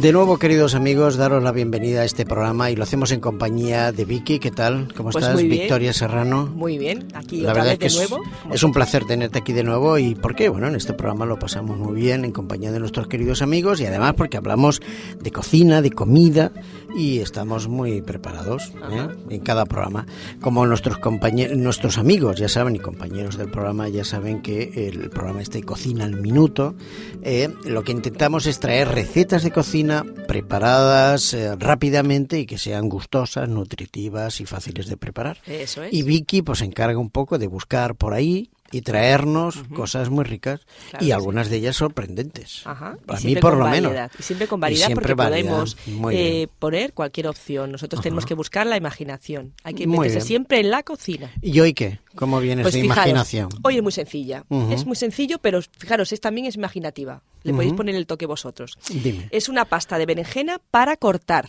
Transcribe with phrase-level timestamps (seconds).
[0.00, 3.90] De nuevo, queridos amigos, daros la bienvenida a este programa y lo hacemos en compañía
[3.90, 4.38] de Vicky.
[4.38, 4.86] ¿Qué tal?
[4.96, 5.42] ¿Cómo Pues estás?
[5.42, 6.46] Victoria Serrano.
[6.46, 8.24] Muy bien, aquí La otra verdad vez es que de es, nuevo.
[8.52, 10.50] es un placer tenerte aquí de nuevo y ¿por qué?
[10.50, 13.86] Bueno, en este programa lo pasamos muy bien en compañía de nuestros queridos amigos y
[13.86, 14.80] además porque hablamos
[15.20, 16.52] de cocina, de comida
[16.96, 19.08] y estamos muy preparados ¿eh?
[19.30, 20.06] en cada programa.
[20.40, 25.10] Como nuestros compañeros, nuestros amigos ya saben y compañeros del programa ya saben que el
[25.10, 26.76] programa este Cocina al Minuto,
[27.22, 29.87] eh, lo que intentamos es traer recetas de cocina
[30.26, 35.38] preparadas eh, rápidamente y que sean gustosas, nutritivas y fáciles de preparar.
[35.46, 35.92] Eso es.
[35.92, 40.24] Y Vicky pues se encarga un poco de buscar por ahí y traernos cosas muy
[40.24, 42.62] ricas Claro y algunas de ellas sorprendentes.
[42.66, 44.10] Ajá, Para mí por lo variedad, menos.
[44.20, 45.50] Y siempre con Y variedad siempre porque variedad.
[45.50, 45.76] podemos
[46.12, 47.72] eh, poner cualquier opción.
[47.72, 49.54] Nosotros tenemos que buscar la imaginación.
[49.64, 50.26] Hay que Muy meterse bien.
[50.26, 51.30] siempre en la cocina.
[51.40, 52.00] ¿Y hoy qué?
[52.14, 53.48] ¿Cómo vienes Pues fijaros, imaginación?
[53.62, 54.44] hoy es muy sencilla.
[54.70, 57.22] Es muy sencillo, pero fijaros, es, también es imaginativa.
[57.44, 58.76] Le podéis poner el toque vosotros.
[58.90, 59.28] Dime.
[59.30, 61.48] Es una pasta de berenjena para cortar.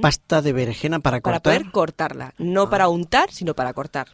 [0.00, 1.58] Pasta de berenjena para Para cortar.
[1.60, 2.34] poder cortarla.
[2.38, 4.08] No para untar, sino para cortar.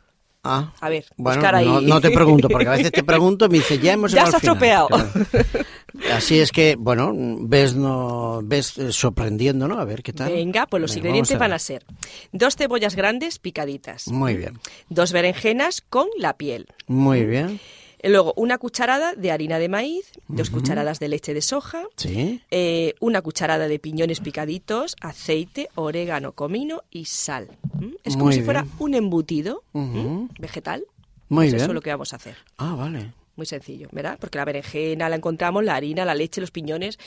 [0.50, 0.72] Ah.
[0.80, 1.66] A ver, Bueno, buscar ahí.
[1.66, 4.24] no, no te pregunto, porque a veces te pregunto y me dice, ya hemos Ya
[4.24, 4.82] llegado está al final".
[4.88, 5.64] estropeado.
[5.98, 6.16] Claro.
[6.16, 9.78] Así es que, bueno, ves, no, ves eh, sorprendiendo, ¿no?
[9.78, 10.32] A ver qué tal.
[10.32, 11.84] Venga, pues los Venga, ingredientes van a ser
[12.32, 17.60] dos cebollas grandes picaditas, Muy bien, dos berenjenas con la piel, muy bien.
[18.02, 22.42] Luego una cucharada de harina de maíz, dos cucharadas de leche de soja, Sí.
[22.50, 27.48] eh, una cucharada de piñones picaditos, aceite, orégano, comino y sal.
[27.74, 27.86] ¿Mm?
[28.04, 28.74] Es como Muy si fuera bien.
[28.78, 29.84] un embutido ¿m?
[30.00, 30.28] Ujú.
[30.38, 30.84] vegetal.
[31.28, 31.56] Muy Pues bien.
[31.62, 32.36] Eso es lo que vamos a hacer.
[32.56, 33.12] Ah, vale.
[33.36, 34.18] Muy sencillo, ¿verdad?
[34.20, 36.98] Porque la berenjena la encontramos, la harina, la leche, los piñones.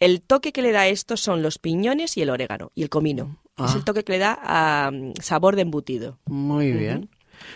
[0.00, 3.36] El toque que le da esto son los piñones y el orégano y el comino.
[3.56, 3.74] Es Ah.
[3.76, 4.90] el toque que le da
[5.22, 6.18] sabor de embutido.
[6.26, 7.08] Muy bien.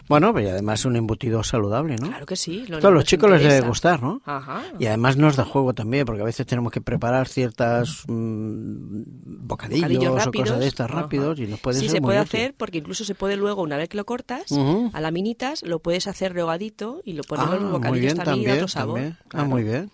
[0.08, 2.08] Bueno, pero y además un embutido saludable, ¿no?
[2.08, 2.66] Claro que sí.
[2.66, 4.20] Lo, a los chicos les debe gustar, ¿no?
[4.24, 4.62] Ajá.
[4.78, 9.02] Y además nos da juego también, porque a veces tenemos que preparar ciertas mm,
[9.46, 11.02] bocadillos, Bocadillos o cosas de estas Ajá.
[11.02, 12.40] rápidos y nos puede sí, ser se muy puede útil.
[12.40, 14.90] hacer porque incluso se puede luego, una vez que lo cortas, Ujú.
[14.92, 18.36] a laminitas, lo puedes hacer rehogadito y lo ponemos Ah, en los bocadillos bien, también,
[18.36, 18.94] también, otro sabor.
[18.96, 19.16] también.
[19.20, 19.46] Ah, Claro.
[19.48, 19.90] muy bien.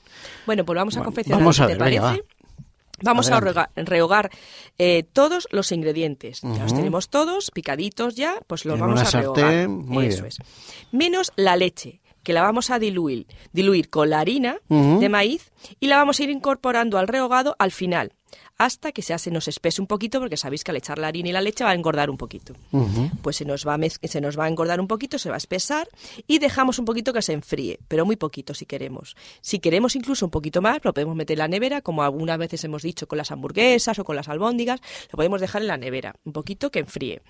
[0.46, 2.22] Bueno, pues vamos a confeccionar, vamos a ¿te ver, venga, parece?
[2.22, 2.26] va.
[3.02, 3.60] Vamos Adelante.
[3.76, 4.30] a rehogar,
[4.78, 6.40] eh, todos los ingredientes.
[6.42, 9.42] Ya los tenemos todos picaditos ya, pues los En vamos a rehogar.
[9.44, 10.26] sartén, muy Eso bien.
[10.28, 10.38] es.
[10.92, 15.86] Menos la leche, que la vamos a diluir, diluir con la harina de maíz y
[15.88, 18.12] la vamos a ir incorporando al rehogado al final,
[18.58, 21.28] hasta que se, se nos espese un poquito, porque sabéis que al echar la harina
[21.28, 22.54] y la leche va a engordar un poquito
[23.22, 23.78] pues se nos va a
[24.08, 25.88] se nos va a engordar un poquito, se va a espesar
[26.26, 29.16] y dejamos un poquito que se enfríe, pero muy poquito si queremos.
[29.40, 32.62] Si queremos incluso un poquito más, lo podemos meter en la nevera, como algunas veces
[32.64, 34.80] hemos dicho con las hamburguesas o con las albóndigas,
[35.12, 37.22] lo podemos dejar en la nevera, un poquito que enfríe.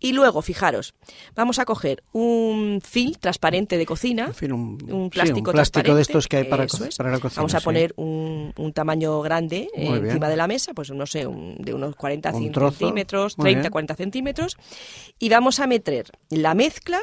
[0.00, 0.94] Y luego, fijaros,
[1.34, 5.54] vamos a coger un film transparente de cocina, En fin, un, un sí, plástico, un
[5.54, 7.36] plástico de estos que hay para, co- para la cocina.
[7.40, 7.64] Vamos a sí.
[7.64, 11.74] poner un, un tamaño grande eh, encima de la mesa, pues no sé, un- de
[11.74, 12.76] unos 40 Un 100 trozo.
[12.78, 13.72] centímetros, Muy 30, bien.
[13.72, 14.56] 40 centímetros,
[15.18, 17.00] y vamos a meter la mezcla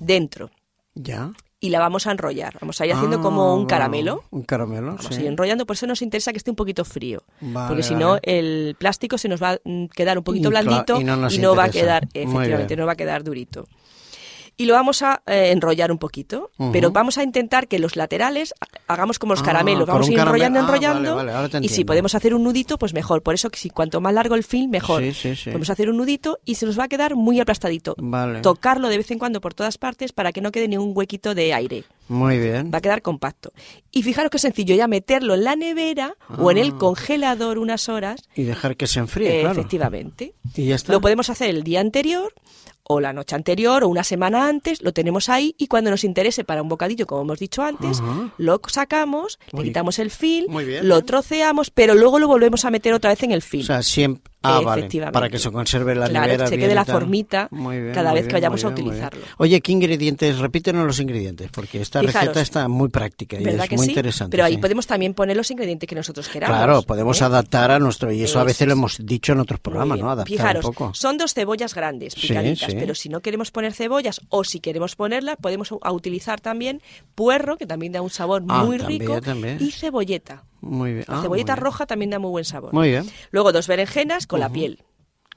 [0.00, 0.50] dentro
[0.94, 1.32] Ya.
[1.60, 2.56] y la vamos a enrollar.
[2.60, 4.24] Vamos a ir haciendo Ah, como un caramelo.
[4.30, 5.14] Un caramelo, Vamos sí.
[5.14, 7.22] a ir enrollando, por eso nos interesa que esté un poquito frío.
[7.40, 8.04] Vale, porque si vale.
[8.04, 9.58] no, el plástico se nos va a
[9.94, 12.96] quedar un poquito Y blandito y no nos va a quedar, efectivamente, no va a
[12.96, 13.66] quedar durito.
[14.56, 18.54] Y lo vamos a eh, enrollar un poquito, pero vamos a intentar que los laterales
[18.60, 20.60] ha- hagamos como los Ah, caramelos, vamos a ir enrollando.
[20.60, 23.22] Ah, enrollando, vale, vale, y si podemos hacer un nudito, pues mejor.
[23.22, 25.02] Por eso que si cuanto más largo el film, mejor.
[25.02, 25.44] Sí, sí, sí.
[25.50, 27.94] Podemos hacer un nudito y se nos va a quedar muy aplastadito.
[27.98, 28.40] Vale.
[28.42, 31.34] Tocarlo de vez en cuando por todas partes para que no quede ni un huequito
[31.34, 31.84] de aire.
[32.06, 32.70] Muy bien.
[32.72, 33.52] Va a quedar compacto.
[33.90, 36.78] Y fijaros qué sencillo, ya meterlo en la nevera o en el Ah.
[36.78, 38.20] congelador unas horas.
[38.36, 39.58] Y dejar que se enfríe, eh, claro.
[39.58, 40.34] Efectivamente.
[40.54, 40.92] Y ya está.
[40.92, 42.32] Lo podemos hacer el día anterior
[42.84, 46.44] o la noche anterior o una semana antes, lo tenemos ahí y cuando nos interese
[46.44, 48.02] para un bocadillo, como hemos dicho antes,
[48.38, 50.86] lo sacamos, le quitamos el film, muy bien.
[50.86, 53.62] lo troceamos, pero luego lo volvemos a meter otra vez en el film.
[53.62, 54.33] O sea, siempre...
[54.44, 54.80] Ah, vale.
[54.82, 55.12] Efectivamente.
[55.12, 58.32] Para que se conserve la Claro, que se quede la formita bien, cada vez que
[58.34, 59.22] vayamos a utilizarlo.
[59.38, 60.38] Oye, ¿qué ingredientes?
[60.38, 62.20] Repítenos los ingredientes, porque esta Fijaros.
[62.20, 63.90] receta está muy práctica y ¿Verdad es que muy sí?
[63.92, 64.30] interesante.
[64.30, 64.60] Pero ahí sí.
[64.60, 66.56] podemos también poner los ingredientes que nosotros queramos.
[66.56, 67.24] Claro, podemos ¿eh?
[67.24, 68.12] adaptar a nuestro...
[68.12, 69.98] Y eso a veces lo hemos dicho en otros programas.
[69.98, 70.10] ¿no?
[70.10, 70.94] Adaptar Fijaros, un poco.
[70.94, 72.76] son dos cebollas grandes, picaditas, sí.
[72.78, 76.82] pero si no queremos poner cebollas o si queremos ponerlas, podemos a utilizar también
[77.14, 79.58] puerro, que también da un sabor Ah, muy también, rico, también.
[79.60, 80.44] y cebolleta.
[80.64, 81.04] Muy bien.
[81.08, 81.56] La Ah, bien.
[81.56, 82.72] roja también da muy buen sabor.
[82.72, 83.08] Muy bien.
[83.30, 84.82] Luego dos berenjenas con la piel.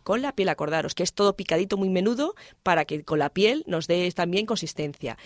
[0.04, 2.34] Con la piel, acordaros, que es todo picadito muy menudo
[2.64, 5.18] para que con la piel nos dé también consistencia.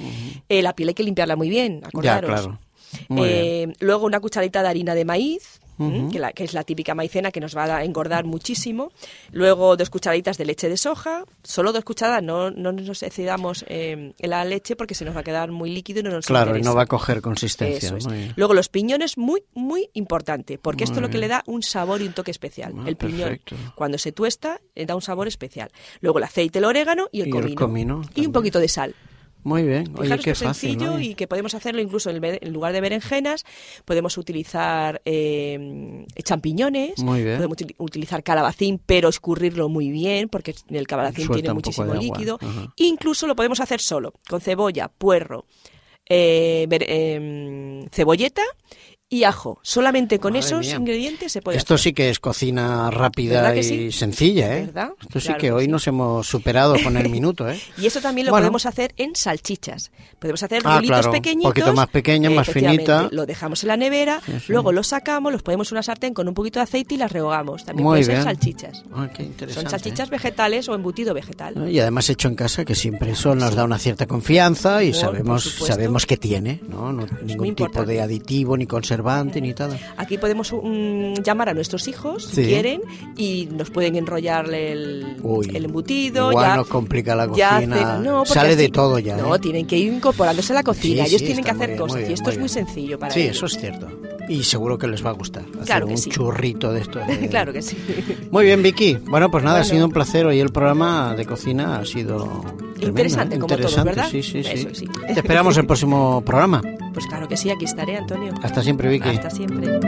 [0.50, 2.30] Eh, la piel hay que limpiarla muy bien, Ya, acordaros.
[2.32, 2.60] claro.
[3.08, 5.61] Muy Eh, luego una cucharadita de harina de maíz,
[6.12, 8.92] que, la, que, es la típica maicena que nos va a engordar muchísimo.
[9.32, 14.14] Luego dos cucharaditas de leche de soja, solo dos cucharadas, no, no nos excedamos eh,
[14.18, 16.58] en la leche porque se nos va a quedar muy líquido y no nos Claro,
[16.58, 17.94] y no va a coger consistencia.
[18.36, 22.02] Luego los piñones, muy, muy importante, porque esto es lo que le da un sabor
[22.02, 22.74] y un toque especial.
[22.78, 23.40] Ah, el piñón,
[23.76, 25.72] cuando se tuesta, da un sabor especial.
[26.00, 28.02] Luego el aceite, el orégano y el Y el comino.
[28.16, 28.96] y un poquito de sal.
[29.44, 30.70] Muy bien, oye, Fijaros qué qué fácil.
[30.72, 33.44] sencillo y que podemos hacerlo incluso en, el be- en lugar de berenjenas,
[33.86, 37.38] podemos utilizar eh, champiñones, Muy bien.
[37.38, 42.38] podemos util- utilizar calabacín, pero escurrirlo muy bien, porque el calabacín Suelta tiene muchísimo líquido.
[42.42, 42.74] ajá.
[42.76, 45.46] Incluso lo podemos hacer solo, con cebolla, puerro,
[46.08, 48.42] eh, ver- em, cebolleta
[49.14, 49.60] y ajo.
[49.62, 50.76] Solamente con Madre esos mía.
[50.78, 51.84] ingredientes se puede Esto hacer.
[51.84, 53.92] sí que es cocina rápida ¿Verdad que y sí?
[53.92, 54.66] sencilla, ¿eh?
[54.68, 54.92] ¿Verdad?
[55.02, 55.72] Esto sí Claro que que hoy sí.
[55.72, 57.60] nos hemos superado con el minuto, ¿eh?
[57.78, 58.46] Y eso también lo Bueno.
[58.46, 59.92] podemos hacer en salchichas.
[60.18, 61.52] Podemos hacer Ah, rulitos claro, un pequeñitos.
[61.52, 63.10] poquito más pequeña, más efectivamente, finita.
[63.14, 66.30] Lo dejamos en la nevera, Sí, luego los sacamos, los ponemos en una sartén con
[66.30, 67.66] un poquito de aceite y las rehogamos.
[67.66, 68.24] También Muy pueden ser bien.
[68.24, 68.84] salchichas.
[68.94, 69.30] Ah, qué.
[69.50, 71.56] Son salchichas vegetales o embutido vegetal.
[71.58, 71.68] ¿no?
[71.68, 75.02] Y además hecho en casa, que siempre eso nos da una cierta confianza y Por-
[75.02, 76.94] sabemos sabemos que tiene, ¿no?
[76.94, 79.01] No- ningún tipo de aditivo, ni conservante,
[79.42, 79.78] ni nada.
[79.98, 82.44] Aquí podemos mm, llamar a nuestros hijos si Sí.
[82.46, 82.82] quieren
[83.18, 86.32] y nos pueden enrollar el, Uy, el embutido.
[86.32, 87.58] igual ya, nos complica la cocina.
[87.58, 89.18] hacen- no, Sale de así- todo ya.
[89.18, 89.40] No, ¿eh?
[89.40, 91.04] tienen que ir incorporándose a la cocina.
[91.04, 92.50] Sí, Ellos sí, tienen que hacer bien, cosas muy y bien, esto es muy bien.
[92.66, 93.38] sencillo para Sí, ellos.
[93.38, 93.88] eso es cierto.
[94.30, 95.44] Y seguro que les va a gustar.
[95.44, 96.10] hacer Claro que un sí.
[96.10, 97.00] churrito de esto.
[97.00, 97.76] de- claro que sí.
[98.32, 98.94] Muy bien, Vicky.
[99.06, 99.74] Bueno, pues nada, ha Bueno.
[99.76, 100.26] sido un placer.
[100.26, 102.44] Hoy el programa de cocina ha sido
[102.82, 104.10] Interesante, como todos, Interesante, ¿verdad?
[104.10, 104.50] Sí, sí, sí.
[104.52, 104.88] Eso sí.
[105.08, 106.62] Te esperamos el próximo programa.
[106.94, 108.34] Pues claro que sí, aquí estaré, Antonio.
[108.42, 109.10] Hasta siempre, Vicky.
[109.10, 109.80] Hasta siempre.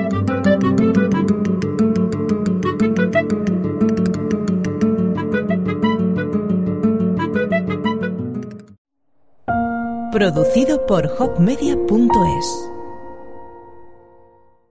[10.11, 12.72] Producido por hopmedia.es